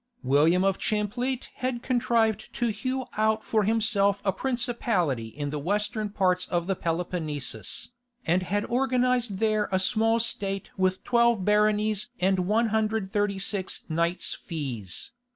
William 0.23 0.63
of 0.63 0.79
Champlitte 0.79 1.51
had 1.57 1.83
contrived 1.83 2.51
to 2.53 2.69
hew 2.69 3.05
out 3.17 3.43
for 3.43 3.65
himself 3.65 4.19
a 4.25 4.33
principality 4.33 5.27
in 5.27 5.51
the 5.51 5.59
western 5.59 6.09
parts 6.09 6.47
of 6.47 6.65
the 6.65 6.75
Peloponnesus, 6.75 7.89
and 8.25 8.41
had 8.41 8.65
organized 8.65 9.37
there 9.37 9.69
a 9.71 9.77
small 9.77 10.19
state 10.19 10.71
with 10.75 11.03
twelve 11.03 11.45
baronies 11.45 12.09
and 12.19 12.47
136 12.47 13.81
knights 13.89 14.33
fees. 14.33 15.11